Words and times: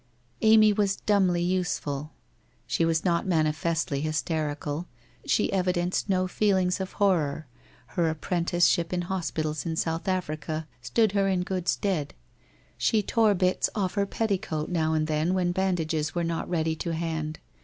Amy 0.41 0.73
was 0.73 0.95
dumbly 0.95 1.43
useful. 1.43 2.11
She 2.65 2.85
was 2.85 3.05
not 3.05 3.27
manifestly 3.27 4.01
hys 4.01 4.23
terical, 4.23 4.87
she 5.27 5.53
evidenced 5.53 6.09
no 6.09 6.27
feelings 6.27 6.79
of 6.79 6.93
horror, 6.93 7.45
her 7.89 8.09
apprentice 8.09 8.65
ship 8.65 8.93
in 8.93 9.03
hospitals 9.03 9.63
in 9.63 9.75
South 9.75 10.07
Africa 10.07 10.67
stood 10.81 11.11
her 11.11 11.27
in 11.27 11.43
good 11.43 11.67
stead. 11.67 12.15
She 12.79 13.03
tore 13.03 13.35
bits 13.35 13.69
off 13.75 13.93
her 13.93 14.07
petticoat 14.07 14.69
now 14.71 14.95
and 14.95 15.05
then 15.05 15.35
when 15.35 15.51
ban 15.51 15.75
dages 15.75 16.15
were 16.15 16.23
not 16.23 16.49
ready 16.49 16.75
to 16.77 16.95
hand. 16.95 17.37